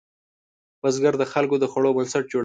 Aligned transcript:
بزګر 0.81 1.13
د 1.19 1.23
خلکو 1.33 1.55
د 1.59 1.65
خوړو 1.71 1.95
بنسټ 1.97 2.23
جوړوي 2.31 2.39